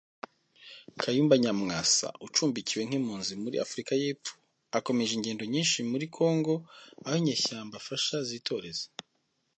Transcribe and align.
Kayumba 1.01 1.35
Nyamwasa 1.43 2.07
Ucumbikiwe 2.25 2.81
Nk’impunzi 2.85 3.33
Muri 3.43 3.57
Afurika 3.65 3.91
Y’epfo 4.01 4.33
Akomeje 4.77 5.11
Ingendo 5.15 5.43
Nyinshi 5.53 5.77
Muri 5.91 6.05
Congo 6.17 6.53
Aho 7.05 7.15
Inyeshyamba 7.21 7.73
Afasha 7.77 8.15
Zitoreza 8.29 8.85